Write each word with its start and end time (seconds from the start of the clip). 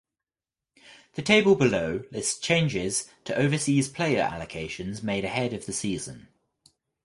The 1.13 1.21
table 1.21 1.53
below 1.53 2.01
lists 2.09 2.39
changes 2.39 3.07
to 3.25 3.35
overseas 3.37 3.87
player 3.87 4.23
allocations 4.27 5.03
made 5.03 5.23
ahead 5.23 5.53
of 5.53 5.67
the 5.67 5.73
season. 5.73 6.27